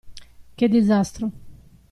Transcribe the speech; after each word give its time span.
Che 0.55 0.67
disastro. 0.67 1.29